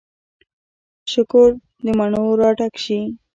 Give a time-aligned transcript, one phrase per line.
[1.11, 1.49] شکور
[1.85, 2.99] د مڼو را ډک شي